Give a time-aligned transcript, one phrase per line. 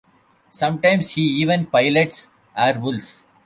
[0.49, 3.21] Sometimes he even pilots Airwolf.